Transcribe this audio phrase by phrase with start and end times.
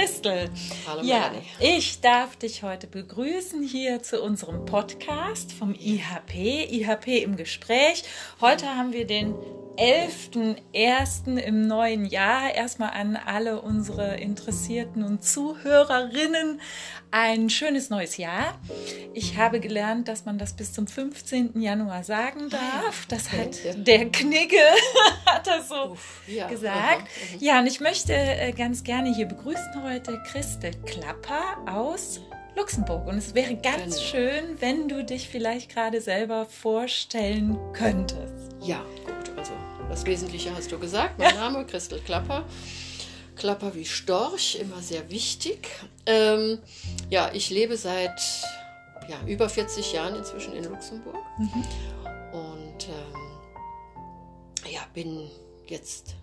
[0.00, 0.48] Christel.
[0.86, 7.36] Hallo ja, ich darf dich heute begrüßen hier zu unserem Podcast vom IHP, IHP im
[7.36, 8.04] Gespräch.
[8.40, 9.34] Heute haben wir den
[9.80, 11.38] 11.01.
[11.38, 12.54] im neuen Jahr.
[12.54, 16.60] Erstmal an alle unsere Interessierten und Zuhörerinnen
[17.10, 18.58] ein schönes neues Jahr.
[19.14, 21.58] Ich habe gelernt, dass man das bis zum 15.
[21.60, 23.06] Januar sagen darf.
[23.08, 24.58] Das hat der Knigge
[25.26, 26.76] hat das so Uff, ja, gesagt.
[26.76, 27.38] aha, mhm.
[27.40, 32.20] Ja, und ich möchte äh, ganz gerne hier begrüßen heute Christel Klapper aus
[32.54, 33.06] Luxemburg.
[33.06, 34.06] Und es wäre ganz Genau.
[34.06, 38.54] schön, wenn du dich vielleicht gerade selber vorstellen könntest.
[38.62, 39.52] Ja, gut, also
[39.90, 41.18] das Wesentliche hast du gesagt.
[41.18, 42.44] Mein Name Christel Klapper.
[43.36, 45.68] Klapper wie Storch, immer sehr wichtig.
[46.06, 46.58] Ähm,
[47.10, 48.20] ja, ich lebe seit
[49.08, 51.16] ja, über 40 Jahren inzwischen in Luxemburg
[52.32, 55.28] und ähm, ja, bin
[55.66, 56.14] jetzt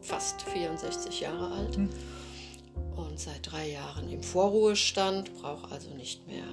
[0.00, 1.90] fast 64 Jahre alt Mhm.
[2.96, 6.44] und seit drei Jahren im Vorruhestand, brauche also nicht mehr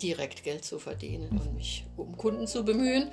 [0.00, 3.10] direkt Geld zu verdienen und mich um Kunden zu bemühen.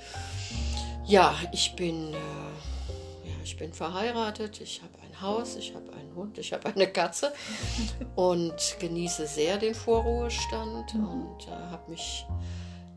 [1.08, 6.14] Ja, ich bin, äh, ja, ich bin verheiratet, ich habe ein Haus, ich habe einen
[6.14, 7.32] Hund, ich habe eine Katze
[8.16, 12.26] und genieße sehr den Vorruhestand und äh, habe mich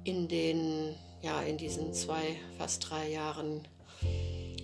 [0.03, 3.69] in den, ja, in diesen zwei, fast drei Jahren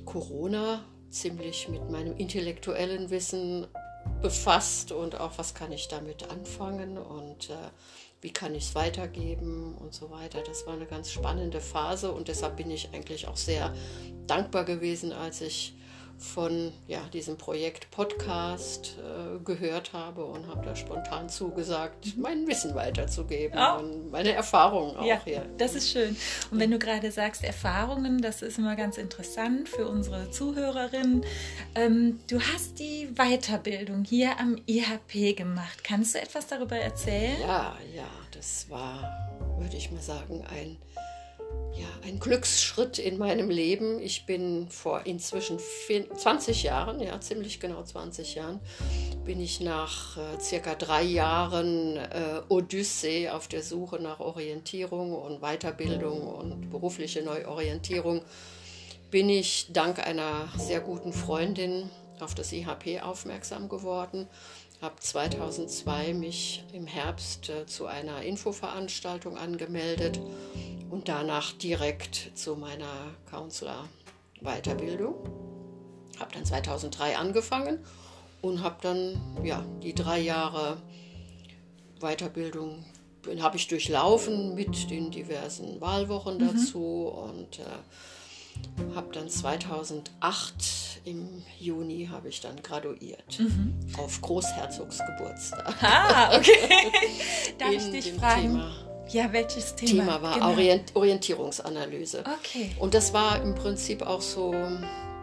[0.05, 3.69] Corona ziemlich mit meinem intellektuellen Wissen
[4.22, 6.98] befasst und auch was kann ich damit anfangen?
[6.98, 7.70] Und äh,
[8.20, 10.42] wie kann ich es weitergeben und so weiter.
[10.42, 13.75] Das war eine ganz spannende Phase und deshalb bin ich eigentlich auch sehr
[14.27, 15.77] dankbar gewesen, als ich
[16.19, 22.75] von ja, diesem Projekt Podcast äh, gehört habe und habe da spontan zugesagt, mein Wissen
[22.75, 23.77] weiterzugeben Ah.
[23.77, 25.47] und meine Erfahrungen auch ja, hier.
[25.59, 26.17] das ist schön.
[26.50, 31.25] Und wenn du gerade sagst Erfahrungen, das ist immer ganz interessant für unsere Zuhörerinnen.
[31.75, 35.84] Ähm, du hast die Weiterbildung hier am IHP gemacht.
[35.84, 37.41] Kannst du etwas darüber erzählen?
[37.41, 39.28] Ja, ja, das war,
[39.59, 40.76] würde ich mal sagen, ein,
[41.78, 44.00] ja, ein Glücksschritt in meinem Leben.
[44.00, 48.60] Ich bin vor inzwischen vier- 20 Jahren, ja, ziemlich genau 20 Jahren,
[49.25, 55.41] bin ich nach äh, circa drei Jahren äh, Odyssee auf der Suche nach Orientierung und
[55.41, 58.22] Weiterbildung und berufliche Neuorientierung
[59.10, 61.88] bin ich dank einer sehr guten Freundin
[62.20, 64.28] auf das IHP aufmerksam geworden.
[64.82, 70.20] Habe 2002 mich im Herbst äh, zu einer Infoveranstaltung angemeldet
[70.91, 75.14] und danach direkt zu meiner Counselor-Weiterbildung.
[76.19, 77.78] Habe dann 2003 angefangen
[78.42, 80.78] und habe dann ja, die drei Jahre
[82.00, 82.84] Weiterbildung
[83.41, 92.08] habe ich durchlaufen mit den diversen Wahlwochen dazu und äh, habe dann 2008 im Juni
[92.10, 93.41] habe ich dann graduiert
[93.98, 95.75] auf Großherzogs Geburtstag.
[95.82, 96.58] Ah, okay.
[97.58, 98.52] Darf ich dich fragen?
[98.52, 98.85] Thema.
[99.12, 99.91] Ja, welches Thema?
[100.05, 100.50] Thema war Genau.
[100.50, 102.25] Orient Orientierungsanalyse.
[102.41, 102.71] Okay.
[102.78, 104.53] Und das war im Prinzip auch so,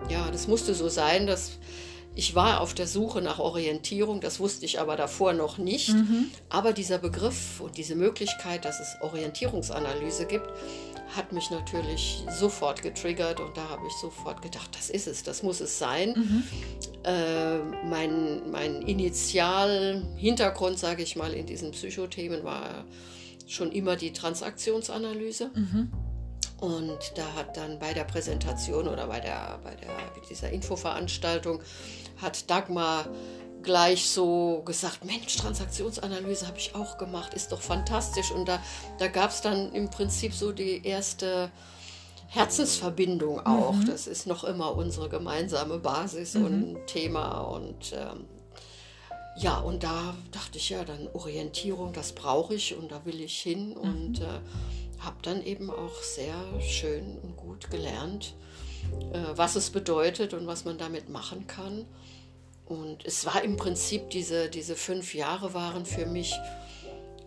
[0.10, 1.60] ja, das musste so sein, dass
[2.16, 5.96] ich war auf der Suche nach Orientierung, das wusste ich aber davor noch nicht.
[6.50, 10.48] Aber dieser Begriff und diese Möglichkeit, dass es Orientierungsanalyse gibt,
[11.16, 15.44] hat mich natürlich sofort getriggert und da habe ich sofort gedacht, das ist es, das
[15.44, 16.44] muss es sein.
[17.04, 22.86] Äh, mein, mein Initial-Hintergrund, sage ich mal, in diesen Psychothemen war
[23.48, 25.52] schon immer die Transaktionsanalyse.
[26.60, 29.90] Und da hat dann bei der Präsentation oder bei, der, bei der,
[30.30, 31.62] dieser Infoveranstaltung
[32.22, 33.08] hat Dagmar
[33.64, 38.32] gleich so gesagt, Mensch, Transaktionsanalyse habe ich auch gemacht, ist doch fantastisch.
[38.32, 38.62] Und da,
[39.00, 41.52] da gab es dann im Prinzip so die erste
[42.28, 43.76] Herzensverbindung auch.
[43.86, 47.42] Das ist noch immer unsere gemeinsame Basis und Thema.
[47.42, 48.26] Und ähm,
[49.38, 53.40] ja, und da dachte ich ja, dann Orientierung, das brauche ich und da will ich
[53.40, 53.76] hin.
[53.76, 54.40] Und äh,
[55.04, 58.36] habe dann eben auch sehr schön und gut gelernt,
[59.12, 61.86] äh, was es bedeutet und was man damit machen kann.
[62.66, 66.34] Und es war im Prinzip, diese, diese fünf Jahre waren für mich,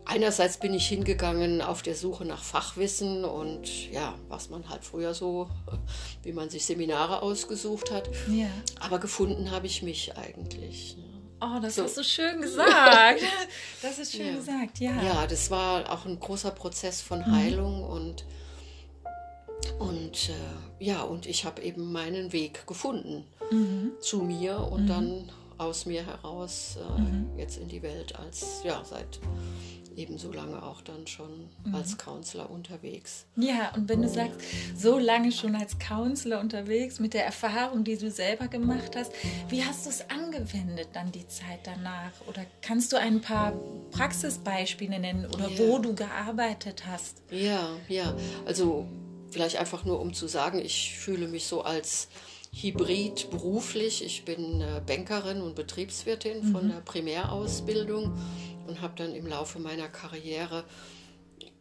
[0.07, 5.13] einerseits bin ich hingegangen auf der Suche nach Fachwissen und ja, was man halt früher
[5.13, 5.51] so,
[6.23, 8.09] wie man sich Seminare ausgesucht hat.
[8.31, 8.49] Ja.
[8.81, 10.97] Aber gefunden habe ich mich eigentlich.
[11.41, 11.85] Oh, das So.
[11.85, 13.21] hast du schön gesagt.
[13.83, 14.35] Das ist schön Ja.
[14.37, 15.03] gesagt, ja.
[15.03, 18.25] Ja, das war auch ein großer Prozess von Heilung und,
[19.79, 23.25] und äh, ja, und ich habe eben meinen Weg gefunden
[24.01, 29.21] zu mir und dann aus mir heraus äh, jetzt in die Welt als, ja, seit
[29.97, 31.75] ebenso lange auch dann schon mhm.
[31.75, 33.27] als Counselor unterwegs.
[33.37, 34.41] Ja, und wenn du sagst,
[34.77, 39.13] so lange schon als Counselor unterwegs, mit der Erfahrung, die du selber gemacht hast,
[39.49, 42.13] wie hast du es angewendet dann die Zeit danach?
[42.29, 43.53] Oder kannst du ein paar
[43.91, 45.59] Praxisbeispiele nennen oder ja.
[45.59, 47.23] wo du gearbeitet hast?
[47.31, 48.15] Ja, ja,
[48.45, 48.87] also
[49.31, 52.09] vielleicht einfach nur um zu sagen, ich fühle mich so als
[52.53, 54.03] Hybrid beruflich.
[54.03, 56.53] Ich bin äh, Bankerin und Betriebswirtin mhm.
[56.53, 58.13] von der Primärausbildung
[58.67, 60.65] und habe dann im Laufe meiner Karriere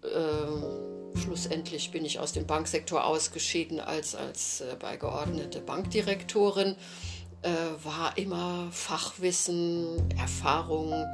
[0.05, 6.75] äh, schlussendlich bin ich aus dem Banksektor ausgeschieden als, als äh, beigeordnete Bankdirektorin.
[7.41, 7.49] Äh,
[7.83, 11.05] war immer Fachwissen, Erfahrung,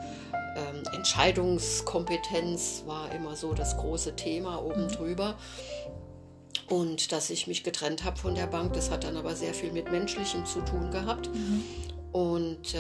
[0.56, 5.36] ähm, Entscheidungskompetenz war immer so das große Thema oben drüber.
[6.68, 9.74] Und dass ich mich getrennt habe von der Bank, das hat dann aber sehr viel
[9.74, 11.30] mit Menschlichem zu tun gehabt.
[11.34, 11.64] Mhm.
[12.14, 12.80] Und äh,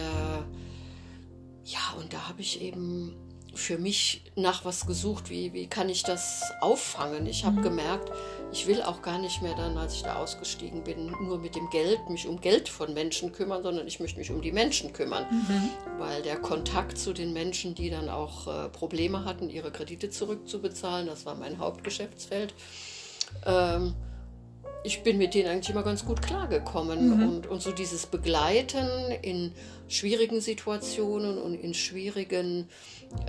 [1.65, 3.15] ja, und da habe ich eben
[3.53, 7.25] für mich nach was gesucht, wie, wie kann ich das auffangen.
[7.25, 7.63] Ich habe mhm.
[7.63, 8.11] gemerkt,
[8.51, 11.69] ich will auch gar nicht mehr dann, als ich da ausgestiegen bin, nur mit dem
[11.69, 15.25] Geld, mich um Geld von Menschen kümmern, sondern ich möchte mich um die Menschen kümmern.
[15.29, 15.69] Mhm.
[15.99, 21.07] Weil der Kontakt zu den Menschen, die dann auch äh, Probleme hatten, ihre Kredite zurückzubezahlen,
[21.07, 22.53] das war mein Hauptgeschäftsfeld.
[23.45, 23.95] Ähm,
[24.83, 27.18] ich bin mit denen eigentlich immer ganz gut klargekommen.
[27.18, 27.28] Mhm.
[27.28, 29.54] Und, und so dieses Begleiten in
[29.88, 32.68] schwierigen Situationen und in schwierigen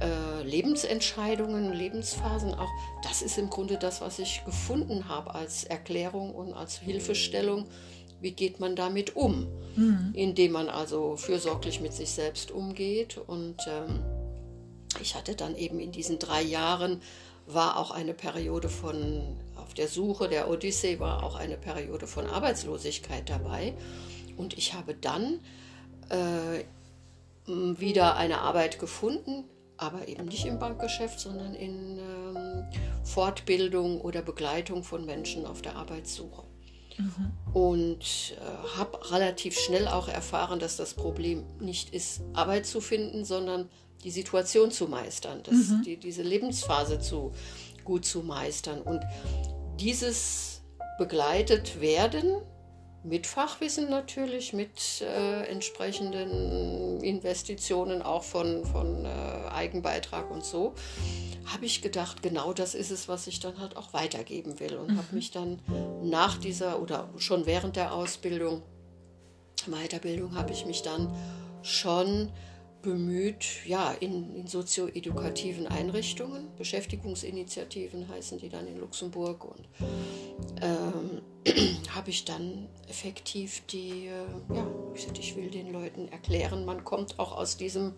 [0.01, 2.71] äh, Lebensentscheidungen, Lebensphasen auch,
[3.03, 7.67] das ist im Grunde das, was ich gefunden habe als Erklärung und als Hilfestellung.
[8.21, 9.49] Wie geht man damit um?
[9.75, 10.13] Mhm.
[10.15, 13.19] Indem man also fürsorglich mit sich selbst umgeht.
[13.27, 14.01] Und ähm,
[15.01, 17.03] ich hatte dann eben in diesen drei Jahren
[17.47, 19.37] war auch eine Periode von
[19.73, 23.73] auf der Suche der Odyssee war auch eine Periode von Arbeitslosigkeit dabei.
[24.37, 25.41] Und ich habe dann
[26.11, 26.65] äh,
[27.47, 29.45] wieder eine Arbeit gefunden,
[29.79, 32.65] aber eben nicht im Bankgeschäft, sondern in ähm,
[33.03, 36.43] Fortbildung oder Begleitung von Menschen auf der Arbeitssuche.
[36.99, 37.55] Mhm.
[37.55, 43.25] Und äh, habe relativ schnell auch erfahren, dass das Problem nicht ist, Arbeit zu finden,
[43.25, 43.71] sondern
[44.05, 45.83] die Situation zu meistern, das, mhm.
[45.87, 47.33] die, diese Lebensphase zu,
[47.85, 48.81] gut zu meistern.
[48.81, 49.03] Und
[49.79, 50.63] dieses
[50.99, 52.43] begleitet werden
[53.05, 59.09] mit Fachwissen natürlich, mit äh, entsprechenden Investitionen auch von, von äh,
[59.51, 60.75] Eigenbeitrag und so,
[61.47, 64.77] habe ich gedacht, genau das ist es, was ich dann halt auch weitergeben will.
[64.77, 64.99] Und mhm.
[64.99, 65.61] habe mich dann
[66.03, 68.63] nach dieser oder schon während der Ausbildung,
[69.67, 71.13] Weiterbildung, habe ich mich dann
[71.63, 72.31] schon
[72.83, 79.69] bemüht, ja, in, in sozioedukativen Einrichtungen, Beschäftigungsinitiativen heißen die dann in Luxemburg und
[80.61, 81.23] ähm,
[81.95, 87.19] habe ich dann effektiv die, äh, ja, ich, ich will den Leuten erklären, man kommt
[87.19, 87.95] auch aus diesem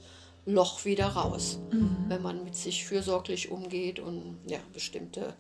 [0.47, 2.05] Loch wieder raus, mhm.
[2.09, 5.35] wenn man mit sich fürsorglich umgeht und ja, bestimmte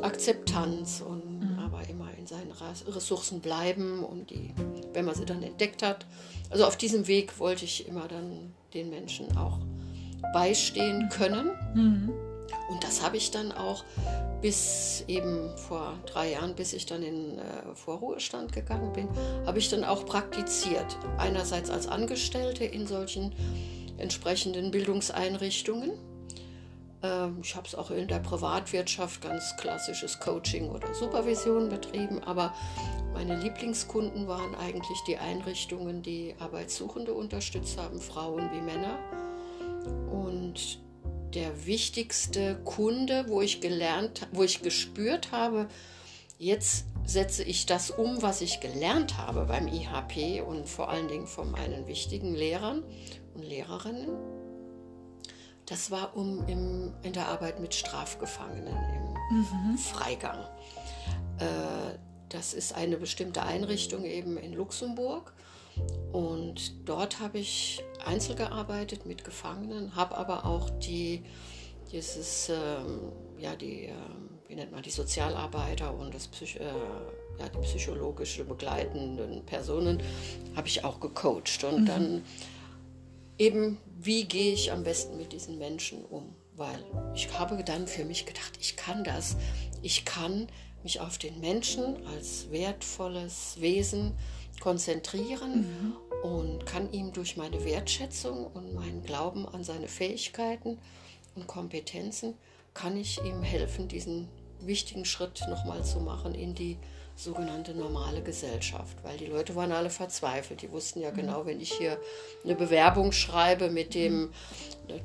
[0.00, 1.58] Akzeptanz und mhm.
[1.58, 2.52] aber immer in seinen
[2.86, 4.54] Ressourcen bleiben und die,
[4.92, 6.06] wenn man sie dann entdeckt hat.
[6.50, 9.58] Also auf diesem Weg wollte ich immer dann den Menschen auch
[10.32, 11.50] beistehen können.
[11.74, 12.12] Mhm.
[12.70, 13.84] Und das habe ich dann auch
[14.40, 17.42] bis eben vor drei Jahren, bis ich dann in äh,
[17.74, 19.08] Vorruhestand gegangen bin,
[19.46, 20.96] habe ich dann auch praktiziert.
[21.16, 23.32] Einerseits als Angestellte in solchen
[23.98, 25.92] entsprechenden Bildungseinrichtungen.
[27.02, 32.54] Ähm, ich habe es auch in der Privatwirtschaft ganz klassisches Coaching oder Supervision betrieben, aber
[33.14, 38.98] meine Lieblingskunden waren eigentlich die Einrichtungen, die Arbeitssuchende unterstützt haben, Frauen wie Männer.
[40.10, 40.80] Und
[41.34, 45.68] der wichtigste Kunde, wo ich gelernt, wo ich gespürt habe,
[46.38, 51.26] jetzt setze ich das um, was ich gelernt habe beim IHP und vor allen Dingen
[51.26, 52.82] von meinen wichtigen Lehrern
[53.38, 54.08] und Lehrerinnen.
[55.66, 58.74] Das war um im, in der Arbeit mit Strafgefangenen
[59.30, 59.78] im mhm.
[59.78, 60.38] Freigang.
[61.38, 65.32] Äh, das ist eine bestimmte Einrichtung eben in Luxemburg.
[66.12, 71.22] Und dort habe ich einzeln gearbeitet mit Gefangenen, habe aber auch die,
[71.92, 73.92] dieses, ähm, ja, die, äh,
[74.48, 76.64] wie nennt man die Sozialarbeiter und das Psych äh,
[77.38, 80.02] ja, die psychologische begleitenden Personen,
[80.56, 81.64] habe ich auch gecoacht.
[81.64, 81.86] Und mhm.
[81.86, 82.22] dann
[83.38, 86.34] eben, wie gehe ich am besten mit diesen Menschen um?
[86.56, 89.36] Weil ich habe dann für mich gedacht, ich kann das.
[89.82, 90.48] Ich kann
[90.82, 94.12] mich auf den Menschen als wertvolles Wesen
[94.60, 95.96] konzentrieren mhm.
[96.22, 100.78] und kann ihm durch meine Wertschätzung und meinen Glauben an seine Fähigkeiten
[101.36, 102.34] und Kompetenzen,
[102.74, 104.28] kann ich ihm helfen, diesen
[104.60, 106.76] wichtigen Schritt nochmal zu machen in die
[107.18, 110.62] sogenannte normale Gesellschaft, weil die Leute waren alle verzweifelt.
[110.62, 111.98] Die wussten ja genau, wenn ich hier
[112.44, 114.30] eine Bewerbung schreibe mit dem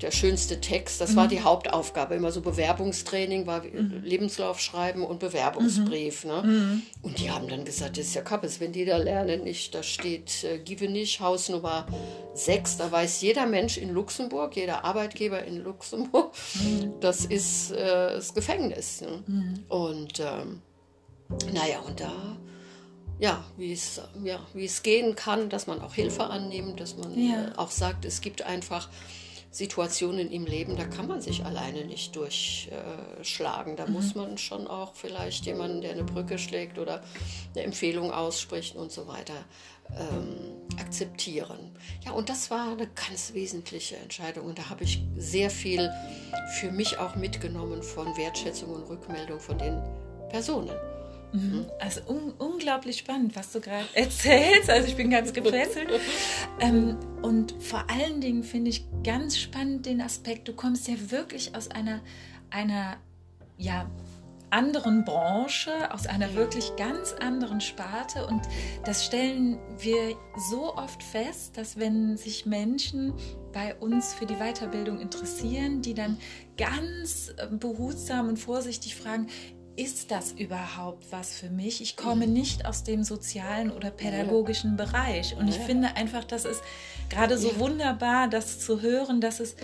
[0.01, 6.23] der schönste Text, das war die Hauptaufgabe, immer so Bewerbungstraining, war Lebenslauf schreiben und Bewerbungsbrief.
[6.23, 6.81] Ne?
[7.01, 9.83] Und die haben dann gesagt, das ist ja Kappes, wenn die da lernen, nicht, da
[9.83, 11.85] steht äh, Givenich, Hausnummer
[12.33, 16.31] 6, da weiß jeder Mensch in Luxemburg, jeder Arbeitgeber in Luxemburg,
[17.01, 19.01] das ist äh, das Gefängnis.
[19.01, 19.23] Ne?
[19.69, 20.61] Und ähm,
[21.51, 22.37] naja, und da,
[23.19, 27.17] ja, wie es, ja, wie es gehen kann, dass man auch Hilfe annimmt, dass man
[27.17, 27.47] Ja.
[27.49, 28.89] äh, auch sagt, es gibt einfach
[29.51, 33.75] Situationen im Leben, da kann man sich alleine nicht durchschlagen.
[33.75, 37.03] Da muss man schon auch vielleicht jemanden, der eine Brücke schlägt oder
[37.53, 39.35] eine Empfehlung ausspricht und so weiter,
[39.91, 41.71] ähm, akzeptieren.
[42.05, 44.45] Ja, und das war eine ganz wesentliche Entscheidung.
[44.45, 45.91] Und da habe ich sehr viel
[46.59, 49.81] für mich auch mitgenommen von Wertschätzung und Rückmeldung von den
[50.29, 50.75] Personen.
[51.79, 54.69] Also un unglaublich spannend, was du gerade erzählst.
[54.69, 55.89] Also ich bin ganz gefesselt.
[56.59, 61.55] ähm, und vor allen Dingen finde ich ganz spannend den Aspekt, du kommst ja wirklich
[61.55, 62.01] aus einer,
[62.51, 62.97] einer
[63.57, 63.89] ja,
[64.53, 68.27] anderen Branche, aus einer wirklich ganz anderen Sparte.
[68.27, 68.41] Und
[68.85, 70.15] das stellen wir
[70.49, 73.13] so oft fest, dass wenn sich Menschen
[73.51, 76.17] bei uns für die Weiterbildung interessieren, die dann
[76.57, 79.27] ganz äh, behutsam und vorsichtig fragen,
[79.75, 81.81] ist das überhaupt was für mich?
[81.81, 85.35] Ich komme nicht aus dem sozialen oder pädagogischen Bereich.
[85.35, 86.61] Und ich finde einfach, das ist
[87.09, 89.55] gerade so wunderbar, das zu hören, dass es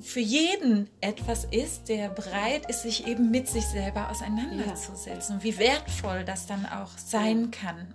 [0.00, 5.36] für jeden etwas ist, der bereit ist, sich eben mit sich selber auseinanderzusetzen.
[5.36, 7.94] Und wie wertvoll das dann auch sein kann.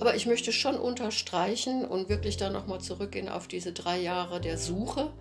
[0.00, 4.58] Aber ich möchte schon unterstreichen und wirklich dann nochmal zurückgehen auf diese drei Jahre der
[4.58, 5.12] Suche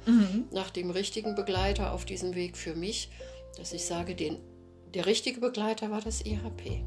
[0.51, 3.09] nach dem richtigen Begleiter auf diesem Weg für mich,
[3.57, 4.39] dass ich sage, den,
[4.93, 6.83] der richtige Begleiter war das IHP.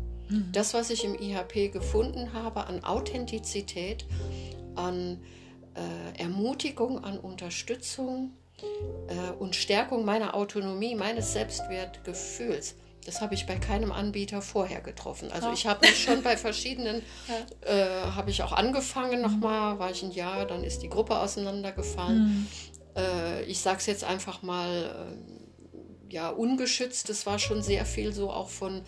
[0.53, 4.07] Das, was ich im IHP gefunden habe an Authentizität,
[4.75, 5.21] an
[5.75, 8.33] äh, Ermutigung, an Unterstützung
[8.63, 15.31] äh, und Stärkung meiner Autonomie, meines Selbstwertgefühls, das habe ich bei keinem Anbieter vorher getroffen.
[15.31, 17.03] Also ich habe mich schon bei verschiedenen,
[17.61, 22.49] äh, habe ich auch angefangen nochmal, war ich ein Jahr, dann ist die Gruppe auseinandergefallen.
[22.97, 25.17] Äh, ich sage es jetzt einfach mal,
[26.11, 28.83] äh, ja, ungeschützt, es war schon sehr viel so auch von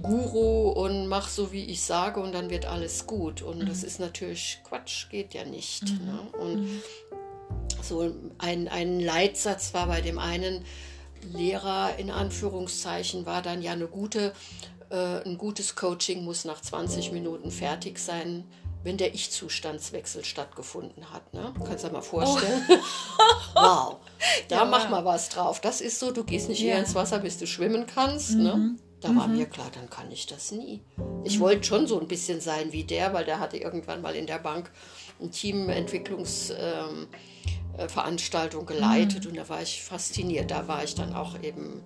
[0.00, 3.42] Guru und mach so, wie ich sage und dann wird alles gut.
[3.42, 5.82] Und das ist natürlich Quatsch, geht ja nicht.
[5.82, 6.20] Ne?
[6.38, 6.82] Und
[7.82, 10.64] so ein, ein Leitsatz war bei dem einen
[11.32, 14.32] Lehrer in Anführungszeichen, war dann ja eine gute,
[14.90, 18.44] äh, ein gutes Coaching muss nach 20 Minuten fertig sein,
[18.84, 21.32] wenn der Ich-Zustandswechsel stattgefunden hat.
[21.32, 21.54] Ne?
[21.64, 22.62] Kannst du dir mal vorstellen?
[23.54, 23.98] wow,
[24.48, 24.64] da Ja.
[24.64, 25.60] mach mal was drauf.
[25.60, 28.34] Das ist so, du gehst nicht eher ins Wasser, bis du schwimmen kannst.
[28.34, 28.74] Ne?
[29.00, 30.80] Da war mir klar, dann kann ich das nie.
[31.24, 34.26] Ich wollte schon so ein bisschen sein wie der, weil der hatte irgendwann mal in
[34.26, 34.70] der Bank
[35.20, 37.16] ein Teamentwicklungsveranstaltung ähm, äh,
[37.88, 40.50] Veranstaltung geleitet und da war ich fasziniert.
[40.50, 41.82] Da war ich dann auch eben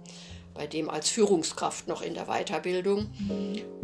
[0.55, 3.11] bei dem als Führungskraft noch in der Weiterbildung.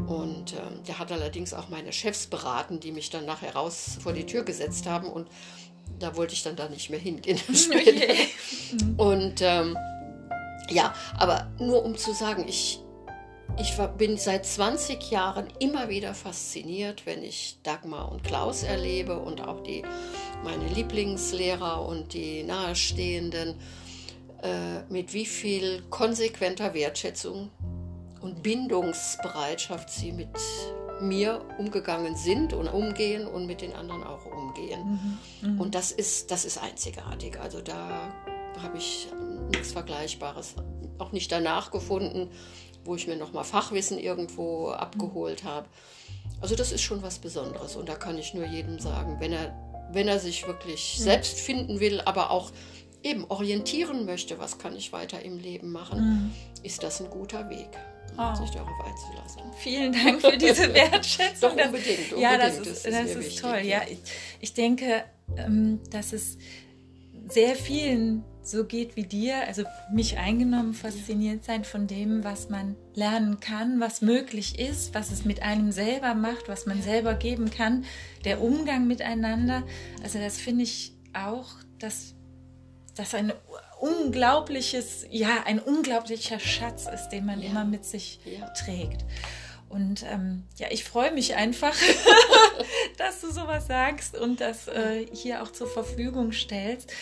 [0.07, 4.13] Und ähm, der hat allerdings auch meine Chefs beraten, die mich dann nachher raus vor
[4.13, 5.29] die Tür gesetzt haben und
[5.99, 8.13] da wollte ich dann da nicht mehr hingehen später.
[8.97, 9.77] Und ähm,
[10.71, 12.81] ja, aber nur um zu sagen, ich,
[13.59, 19.41] ich bin seit 20 Jahren immer wieder fasziniert, wenn ich Dagmar und Klaus erlebe und
[19.41, 19.83] auch die,
[20.43, 23.57] meine Lieblingslehrer und die Nahestehenden,
[24.43, 27.51] äh, mit wie viel konsequenter Wertschätzung
[28.21, 30.29] und Bindungsbereitschaft sie mit
[31.01, 35.19] mir umgegangen sind und umgehen und mit den anderen auch umgehen.
[35.59, 37.41] Und das ist, das ist einzigartig.
[37.41, 38.13] Also da
[38.63, 39.09] habe ich
[39.51, 40.55] nichts Vergleichbares,
[40.99, 42.31] auch nicht danach gefunden,
[42.85, 45.67] wo ich mir nochmal Fachwissen irgendwo abgeholt habe.
[46.41, 49.55] Also das ist schon was Besonderes und da kann ich nur jedem sagen, wenn er,
[49.93, 52.51] wenn er sich wirklich selbst finden will, aber auch
[53.05, 57.69] eben orientieren möchte, was kann ich weiter im Leben machen, ist das ein guter Weg,
[58.19, 58.35] Oh.
[58.35, 59.43] sich darauf einzulassen.
[59.57, 61.57] Vielen Dank für diese Wertschätzung.
[61.57, 62.77] Doch, unbedingt, Ja, das unbedingt.
[62.77, 63.57] ist, Das ist das ist toll.
[63.59, 63.63] ja.
[63.63, 63.99] Ja, ich,
[64.41, 65.05] ich denke,
[65.37, 66.37] ähm, dass es
[67.35, 69.63] sehr vielen so geht wie dir, also
[69.93, 75.25] mich eingenommen, fasziniert sein von dem, was man lernen kann, was möglich ist, was es
[75.25, 77.85] mit einem selber macht, was man selber geben kann,
[78.25, 79.63] der Umgang miteinander.
[80.03, 82.15] Also das finde ich auch, dass
[82.97, 83.33] das ein
[83.81, 87.51] unglaubliches, ja, ein unglaublicher Schatz ist, den man Ja.
[87.51, 88.49] immer mit sich Ja.
[88.49, 89.05] trägt.
[89.69, 91.75] Und ähm, ja, ich freue mich einfach,
[93.03, 96.93] dass du sowas sagst und das äh, hier auch zur Verfügung stellst.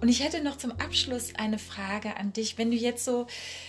[0.00, 2.58] Und ich hätte noch zum Abschluss eine Frage an dich.
[2.58, 3.26] Wenn du jetzt so,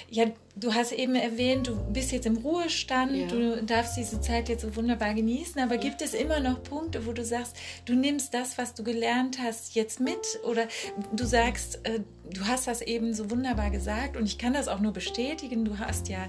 [0.10, 0.26] ja,
[0.56, 3.28] du hast eben erwähnt, du bist jetzt im Ruhestand, ja.
[3.28, 7.14] du darfst diese Zeit jetzt so wunderbar genießen, aber gibt es immer noch Punkte, wo
[7.14, 10.40] du sagst, du nimmst das, was du gelernt hast, jetzt mit?
[10.44, 10.68] Oder
[11.12, 12.00] du sagst, äh,
[12.30, 15.66] du hast das eben so wunderbar gesagt und ich kann das auch nur bestätigen.
[15.66, 16.28] Du hast ja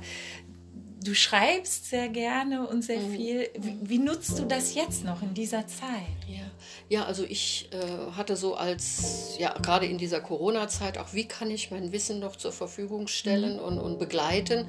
[1.06, 3.14] du schreibst sehr gerne und sehr mhm.
[3.14, 3.50] viel.
[3.58, 6.16] Wie, wie, nutzt du das jetzt noch in dieser Zeit?
[6.28, 6.50] Ja,
[6.88, 11.50] ja also ich äh, hatte so als, ja, gerade in dieser Corona-Zeit auch, wie kann
[11.50, 13.62] ich mein Wissen noch zur Verfügung stellen mhm.
[13.62, 14.66] und, und begleiten,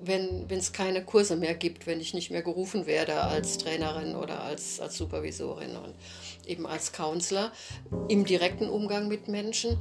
[0.00, 4.42] wenn es keine Kurse mehr gibt, wenn ich nicht mehr gerufen werde als Trainerin oder
[4.44, 5.94] als, als Supervisorin und
[6.46, 7.50] eben als Counselor
[8.08, 9.76] im direkten Umgang mit Menschen.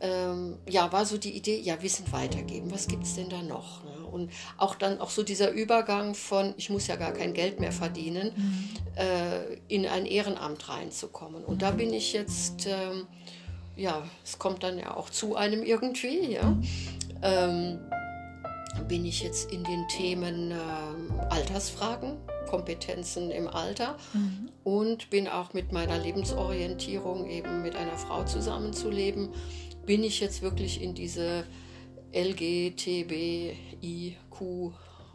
[0.00, 2.70] Ähm, ja, war so die Idee, ja, Wissen weitergeben.
[2.70, 3.82] Was gibt es denn da noch?
[3.84, 3.93] Ne?
[4.14, 7.72] Und auch dann auch so dieser Übergang von, ich muss ja gar kein Geld mehr
[7.72, 8.68] verdienen, mhm.
[8.96, 11.44] äh, in ein Ehrenamt reinzukommen.
[11.44, 13.06] Und da bin ich jetzt, ähm,
[13.76, 16.56] ja, es kommt dann ja auch zu einem irgendwie, ja.
[17.22, 17.80] Ähm,
[18.88, 20.54] bin ich jetzt in den Themen äh,
[21.30, 22.16] Altersfragen,
[22.48, 24.50] Kompetenzen im Alter mhm.
[24.62, 29.30] und bin auch mit meiner Lebensorientierung eben mit einer Frau zusammenzuleben,
[29.86, 31.44] bin ich jetzt wirklich in diese
[32.14, 33.54] LGTBIQ,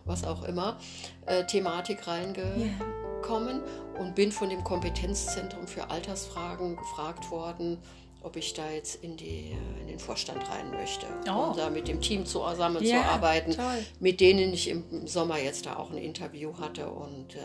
[0.05, 0.77] was auch immer,
[1.25, 3.99] äh, Thematik reingekommen yeah.
[3.99, 7.77] und bin von dem Kompetenzzentrum für Altersfragen gefragt worden,
[8.21, 11.51] ob ich da jetzt in, die, in den Vorstand rein möchte, oh.
[11.51, 15.91] um da mit dem Team zusammenzuarbeiten, yeah, mit denen ich im Sommer jetzt da auch
[15.91, 17.39] ein Interview hatte und äh,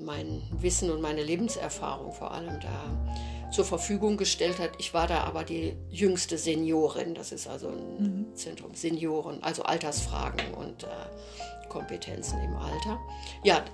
[0.00, 4.72] mein Wissen und meine Lebenserfahrung vor allem da zur Verfügung gestellt hat.
[4.78, 7.14] Ich war da aber die jüngste Seniorin.
[7.14, 8.34] Das ist also ein mhm.
[8.34, 13.00] Zentrum Senioren, also Altersfragen und äh, Kompetenzen im Alter.
[13.42, 13.64] Ja,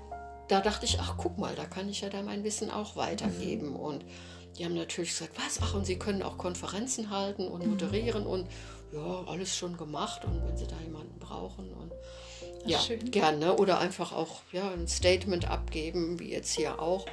[0.48, 3.70] da dachte ich, ach guck mal, da kann ich ja da mein Wissen auch weitergeben.
[3.70, 3.76] Mhm.
[3.76, 4.04] Und
[4.58, 5.58] die haben natürlich gesagt, was?
[5.62, 8.46] Ach, und Sie können auch Konferenzen halten und moderieren und
[8.94, 10.24] ja, alles schon gemacht.
[10.24, 11.92] Und wenn Sie da jemanden brauchen und
[12.66, 13.10] ja, schön.
[13.10, 13.56] gerne.
[13.56, 17.06] Oder einfach auch ja, ein Statement abgeben, wie jetzt hier auch.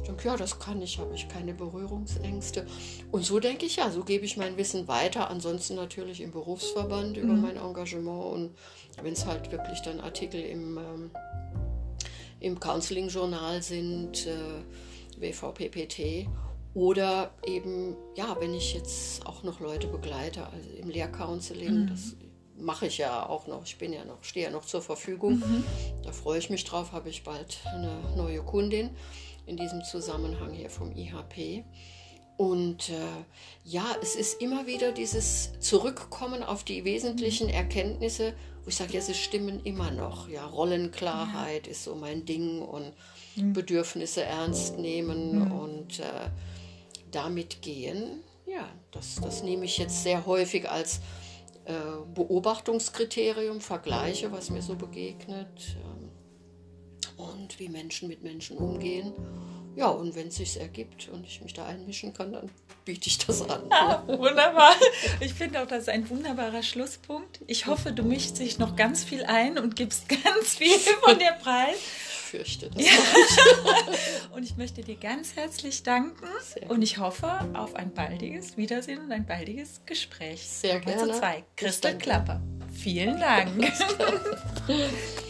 [0.00, 2.66] Ich denke, ja, das kann ich, habe ich keine Berührungsängste.
[3.12, 5.30] Und so denke ich, ja, so gebe ich mein Wissen weiter.
[5.30, 7.42] Ansonsten natürlich im Berufsverband über mhm.
[7.42, 8.54] mein Engagement und
[9.02, 11.10] wenn es halt wirklich dann Artikel im, ähm,
[12.40, 14.62] im Counseling-Journal sind, äh,
[15.18, 16.28] WVPPT.
[16.76, 21.86] Oder eben, ja, wenn ich jetzt auch noch Leute begleite, also im Lehrcounseling, mhm.
[21.86, 22.16] das
[22.58, 23.64] mache ich ja auch noch.
[23.64, 25.38] Ich bin ja noch, stehe ja noch zur Verfügung.
[25.38, 25.64] Mhm.
[26.02, 28.90] Da freue ich mich drauf, habe ich bald eine neue Kundin
[29.46, 31.64] in diesem Zusammenhang hier vom IHP.
[32.36, 33.24] Und äh,
[33.64, 38.34] ja, es ist immer wieder dieses Zurückkommen auf die wesentlichen Erkenntnisse,
[38.64, 40.28] wo ich sage, ja, sie stimmen immer noch.
[40.28, 41.72] Ja, Rollenklarheit ja.
[41.72, 42.92] ist so mein Ding und
[43.36, 43.54] mhm.
[43.54, 45.52] Bedürfnisse ernst nehmen mhm.
[45.52, 46.28] und äh,
[47.10, 48.22] damit gehen.
[48.46, 51.00] Ja, das, das nehme ich jetzt sehr häufig als
[51.64, 51.72] äh,
[52.14, 56.10] Beobachtungskriterium, Vergleiche, was mir so begegnet ähm,
[57.16, 59.12] und wie Menschen mit Menschen umgehen.
[59.74, 62.50] Ja, und wenn es sich ergibt und ich mich da einmischen kann, dann
[62.86, 63.62] biete ich das an.
[63.70, 64.72] Ah, wunderbar.
[65.20, 67.40] Ich finde auch, das ist ein wunderbarer Schlusspunkt.
[67.46, 71.32] Ich hoffe, du mischst dich noch ganz viel ein und gibst ganz viel von dir
[71.42, 71.76] preis
[72.36, 72.70] fürchte.
[72.70, 72.92] Das ja.
[74.34, 76.26] und ich möchte dir ganz herzlich danken
[76.68, 80.46] und ich hoffe auf ein baldiges Wiedersehen und ein baldiges Gespräch.
[80.46, 81.12] Sehr gerne.
[81.12, 81.44] Zu zwei.
[81.56, 82.40] Christel Klapper.
[82.72, 83.72] Vielen Dank.